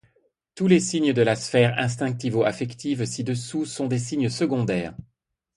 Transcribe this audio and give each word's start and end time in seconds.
Tous 0.55 0.65
les 0.65 0.79
signes 0.79 1.13
de 1.13 1.21
la 1.21 1.35
sphère 1.35 1.77
instinctivo-affective 1.77 3.05
ci-dessous 3.05 3.67
sont 3.67 3.85
des 3.85 3.99
signes 3.99 4.29
secondaires. 4.29 4.95